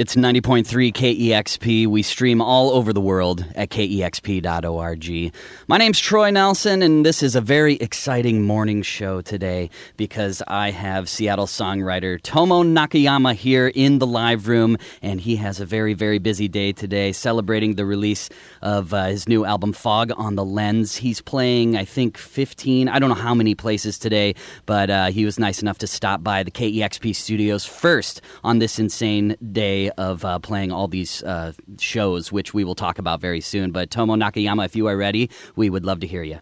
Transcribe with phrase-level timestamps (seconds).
[0.00, 1.86] It's 90.3 KEXP.
[1.86, 5.32] We stream all over the world at kexp.org.
[5.68, 9.68] My name's Troy Nelson, and this is a very exciting morning show today
[9.98, 15.60] because I have Seattle songwriter Tomo Nakayama here in the live room, and he has
[15.60, 18.30] a very, very busy day today celebrating the release
[18.62, 20.96] of uh, his new album, Fog on the Lens.
[20.96, 25.26] He's playing, I think, 15, I don't know how many places today, but uh, he
[25.26, 30.24] was nice enough to stop by the KEXP studios first on this insane day of
[30.24, 33.70] uh, playing all these uh, shows, which we will talk about very soon.
[33.70, 36.40] But Tomo Nakayama, if you are ready, we would love to hear you.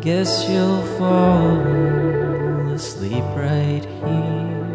[0.00, 1.60] Guess you'll fall
[2.72, 4.69] asleep right here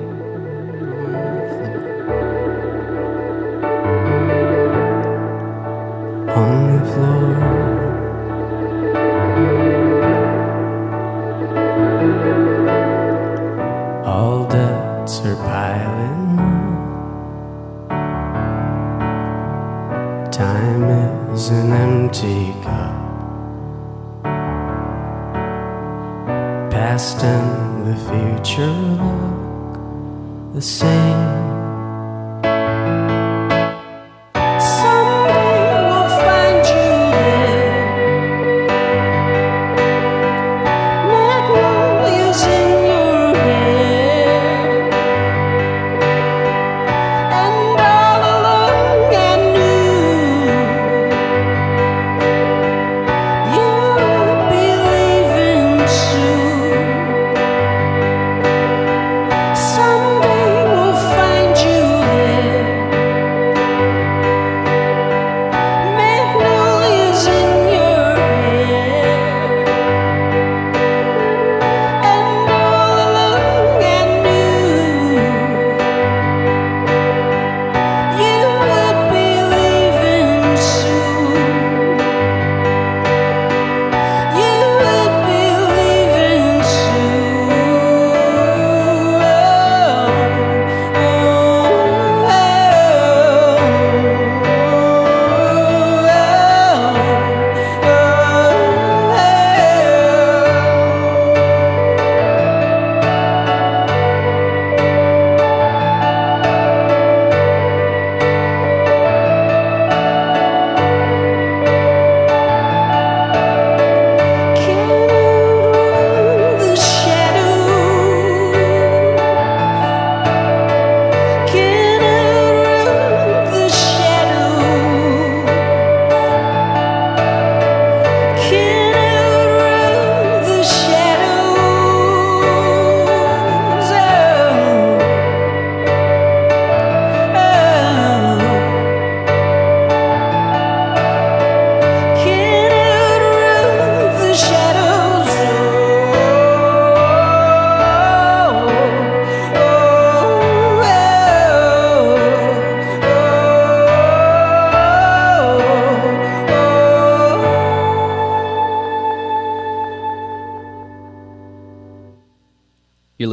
[27.95, 31.34] the future look the same.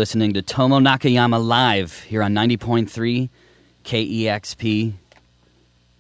[0.03, 3.29] Listening to Tomo Nakayama live here on 90.3
[3.85, 4.95] KEXP.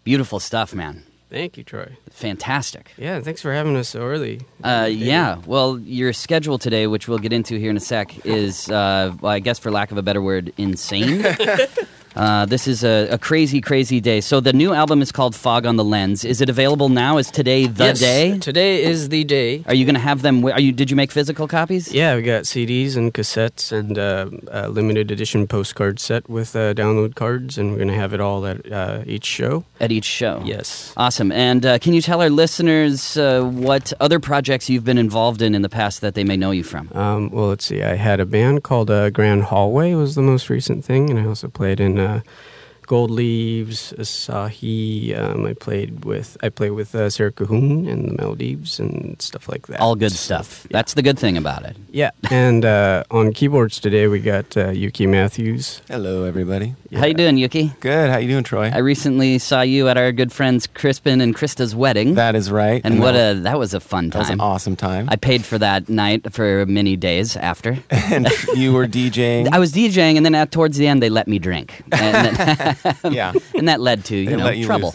[0.02, 1.04] Beautiful stuff, man.
[1.30, 1.96] Thank you, Troy.
[2.10, 2.90] Fantastic.
[2.96, 4.40] Yeah, thanks for having us so early.
[4.64, 8.68] Uh, yeah, well, your schedule today, which we'll get into here in a sec, is,
[8.72, 11.24] uh, well, I guess for lack of a better word, insane.
[12.16, 14.20] uh, this is a, a crazy, crazy day.
[14.20, 16.24] So the new album is called Fog on the Lens.
[16.24, 17.18] Is it available now?
[17.18, 18.38] Is today the Yes, day?
[18.38, 19.62] Today is the day.
[19.66, 20.44] Are you going to have them?
[20.44, 20.72] Are you?
[20.72, 21.92] Did you make physical copies?
[21.92, 26.74] Yeah, we got CDs and cassettes and uh, a limited edition postcard set with uh,
[26.74, 29.64] download cards, and we're gonna have it all at uh, each show.
[29.80, 30.42] At each show.
[30.44, 30.92] Yes.
[30.96, 31.32] Awesome.
[31.32, 35.54] And uh, can you tell our listeners uh, what other projects you've been involved in
[35.54, 36.90] in the past that they may know you from?
[36.92, 37.82] Um, well, let's see.
[37.82, 41.26] I had a band called uh, Grand Hallway was the most recent thing, and I
[41.26, 42.20] also played in uh,
[42.86, 45.16] Gold Leaves, Asahi.
[45.16, 49.48] Um, I played with I played with uh, Sera Cahoone and the Maldives and stuff
[49.48, 49.80] like that.
[49.80, 50.66] All good So, stuff.
[50.68, 50.78] yeah.
[50.78, 51.76] That's the good thing about it.
[51.90, 55.80] Yeah, and uh, on keyboards today we got uh, Yuki Matthews.
[55.88, 56.74] Hello, everybody.
[56.94, 57.72] How you doing, Yuki?
[57.80, 58.10] Good.
[58.10, 58.70] How you doing, Troy?
[58.72, 62.14] I recently saw you at our good friends Crispin and Krista's wedding.
[62.16, 62.82] that is right.
[62.84, 64.34] and what that, a that was a fun that was time.
[64.34, 65.08] an awesome time.
[65.08, 67.78] I paid for that night for many days after.
[67.90, 69.48] and you were DJing.
[69.52, 72.96] I was DJing, and then at, towards the end, they let me drink, and, then,
[73.12, 74.94] yeah, and that led to you They know you trouble.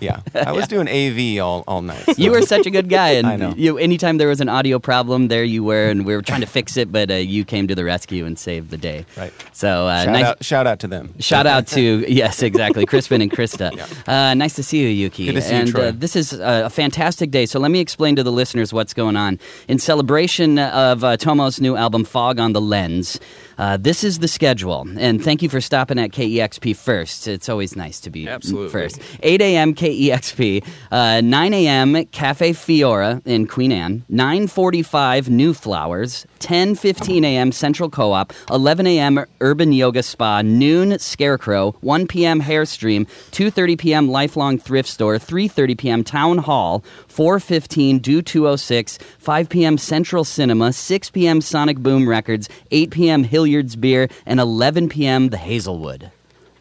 [0.00, 0.20] yeah.
[0.34, 2.04] I was doing AV all all night.
[2.04, 3.54] so- You were such a good guy, and I know.
[3.56, 3.78] you.
[3.78, 6.76] Anytime there was an audio problem, there you were, and we were trying to fix
[6.76, 9.06] it, but uh, you came to the rescue and saved the day.
[9.16, 9.32] Right.
[9.52, 10.24] So uh, shout nice.
[10.24, 10.95] out shout out to them.
[11.18, 13.72] Shout out to yes, exactly, Crispin and Krista.
[14.08, 15.26] Uh, nice to see you, Yuki.
[15.26, 15.88] Good to see you, and Troy.
[15.88, 17.46] Uh, this is uh, a fantastic day.
[17.46, 19.38] So let me explain to the listeners what's going on
[19.68, 23.18] in celebration of uh, Tomo's new album, Fog on the Lens.
[23.58, 27.26] Uh, this is the schedule, and thank you for stopping at KEXP first.
[27.26, 28.68] It's always nice to be Absolutely.
[28.68, 29.00] first.
[29.22, 29.74] 8 a.m.
[29.74, 32.04] KEXP, uh, 9 a.m.
[32.06, 37.50] Cafe Fiore in Queen Anne, 9:45 New Flowers, 10:15 a.m.
[37.50, 39.24] Central Co-op, 11 a.m.
[39.40, 42.42] Urban Yoga Spa, noon Scarecrow, 1 p.m.
[42.42, 44.08] Hairstream, 2:30 p.m.
[44.10, 46.04] Lifelong Thrift Store, 3:30 p.m.
[46.04, 49.78] Town Hall, 4:15 Do 206, 5 p.m.
[49.78, 51.40] Central Cinema, 6 p.m.
[51.40, 53.24] Sonic Boom Records, 8 p.m.
[53.46, 55.28] Hilliard's Beer, and 11 p.m.
[55.28, 56.10] The Hazelwood.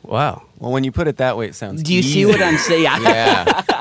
[0.04, 0.44] Wow.
[0.60, 1.82] Well, when you put it that way, it sounds.
[1.82, 2.84] Do you see what I'm saying?
[3.02, 3.62] Yeah.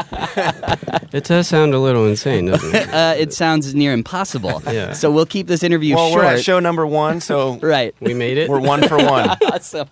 [1.12, 2.88] It does sound a little insane, doesn't it?
[2.92, 4.60] uh, it sounds near impossible.
[4.66, 4.94] Yeah.
[4.94, 6.24] So we'll keep this interview well, short.
[6.24, 7.94] we're at show number one, so right.
[8.00, 8.50] We made it.
[8.50, 9.28] we're one for one.
[9.52, 9.88] Awesome.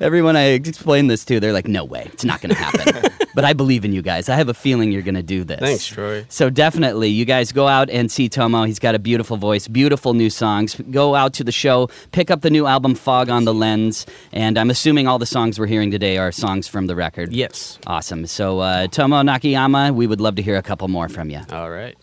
[0.00, 3.44] Everyone I explained this to, they're like, "No way, it's not going to happen." But
[3.44, 4.28] I believe in you guys.
[4.28, 5.60] I have a feeling you're going to do this.
[5.60, 6.26] Thanks, Troy.
[6.28, 8.64] So definitely, you guys go out and see Tomo.
[8.64, 10.74] He's got a beautiful voice, beautiful new songs.
[10.90, 14.58] Go out to the show, pick up the new album "Fog on the Lens," and
[14.58, 17.32] I'm assuming all the songs we're hearing today are songs from the record.
[17.32, 17.78] Yes.
[17.86, 18.26] Awesome.
[18.26, 21.40] So uh, Tomo Nakayama, we would love to hear a couple more from you.
[21.50, 21.96] All right.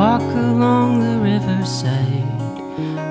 [0.00, 2.40] Walk along the riverside.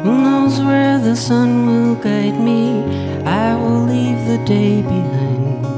[0.01, 2.81] Who knows where the sun will guide me?
[3.25, 5.68] I will leave the day behind.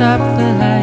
[0.00, 0.79] Atop the highest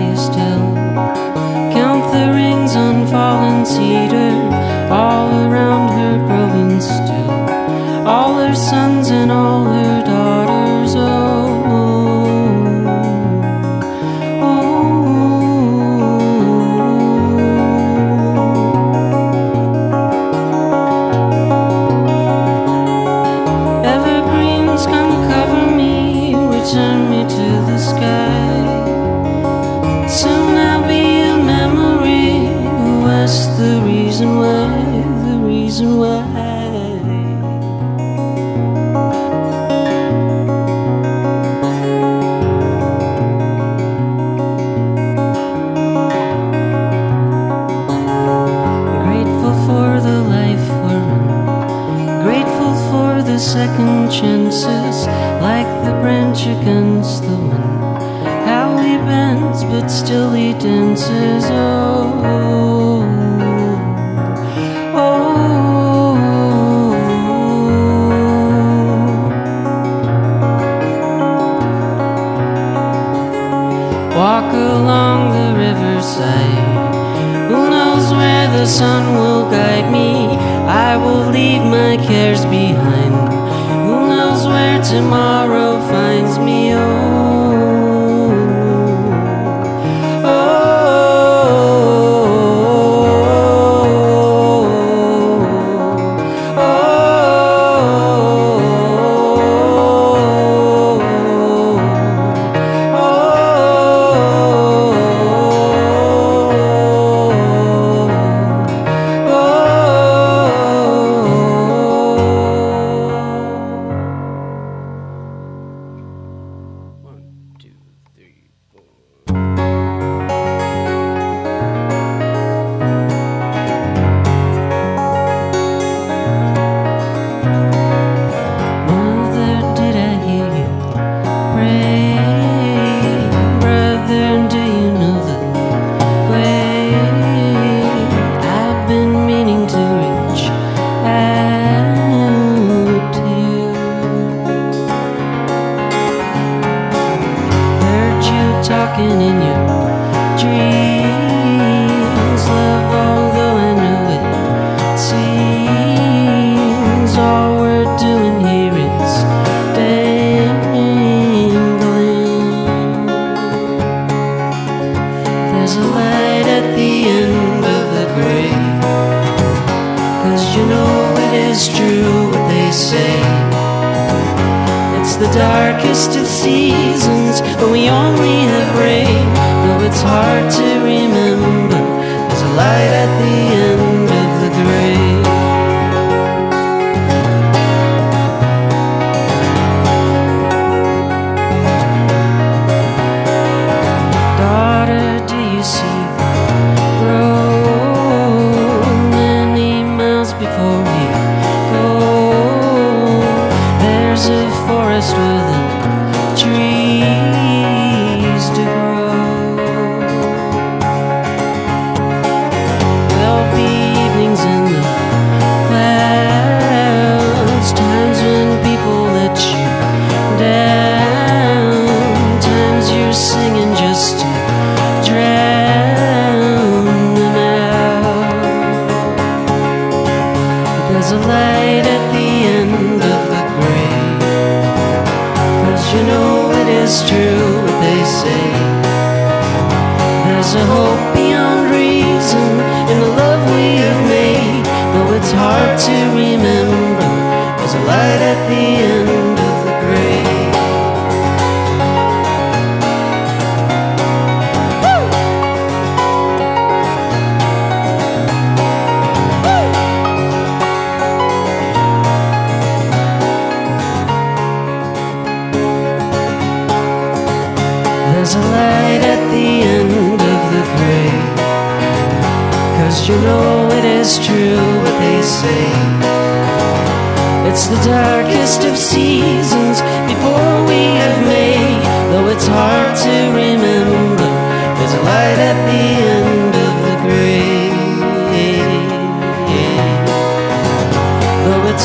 [180.08, 180.67] hard to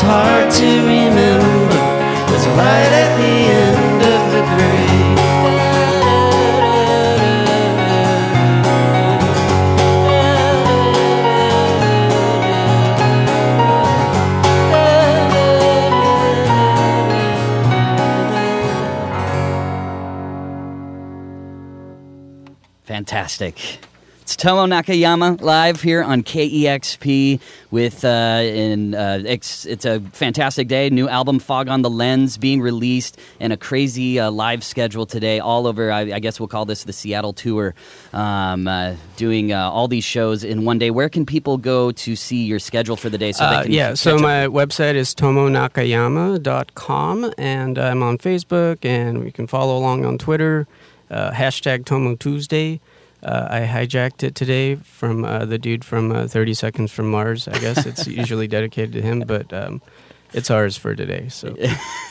[0.05, 1.73] hard to remember,
[2.27, 4.83] there's a light at the end of the grave.
[22.83, 23.79] Fantastic.
[24.43, 27.39] Tomo Nakayama live here on KEXP
[27.71, 30.89] with, uh, in, uh, it's, it's a fantastic day.
[30.89, 35.39] New album, Fog on the Lens, being released, and a crazy uh, live schedule today
[35.39, 37.73] all over, I, I guess we'll call this the Seattle Tour,
[38.11, 40.91] um, uh, doing uh, all these shows in one day.
[40.91, 43.71] Where can people go to see your schedule for the day so Uh, they can
[43.71, 44.23] yeah, so catch up?
[44.23, 50.67] my website is tomonakayama.com, and I'm on Facebook, and you can follow along on Twitter,
[51.09, 52.81] uh, hashtag Tomo Tuesday.
[53.23, 57.47] Uh, I hijacked it today from uh, the dude from uh, 30 Seconds from Mars.
[57.47, 59.81] I guess it's usually dedicated to him, but um,
[60.33, 61.29] it's ours for today.
[61.29, 61.55] So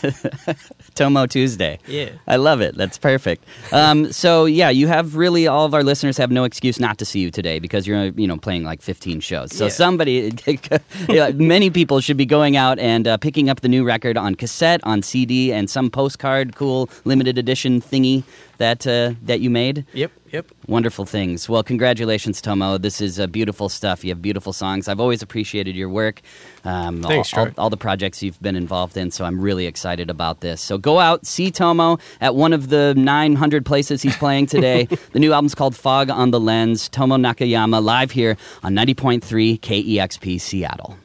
[0.94, 1.78] Tomo Tuesday.
[1.86, 2.10] Yeah.
[2.26, 2.76] I love it.
[2.76, 3.44] That's perfect.
[3.72, 7.04] Um, so yeah, you have really all of our listeners have no excuse not to
[7.04, 9.54] see you today because you're you know playing like 15 shows.
[9.54, 9.70] So Yeah.
[9.70, 10.32] somebody,
[11.34, 14.80] many people should be going out and uh, picking up the new record on cassette,
[14.84, 18.22] on CD, and some postcard, cool limited edition thingy
[18.58, 19.84] that uh, that you made.
[19.94, 20.46] Yep, yep.
[20.66, 21.48] Wonderful things.
[21.48, 22.78] Well, congratulations, Tomo.
[22.78, 24.04] This is uh, beautiful stuff.
[24.04, 24.88] You have beautiful songs.
[24.88, 26.20] I've always appreciated your work.
[26.64, 30.10] Um, Thanks, all, all, all the projects you've been involved in, so I'm really excited
[30.10, 30.60] about this.
[30.60, 34.84] So go out, see Tomo at one of the 900 places he's playing today.
[35.12, 36.88] the new album's called Fog on the Lens.
[36.88, 40.96] Tomo Nakayama live here on 90.3 KEXP Seattle.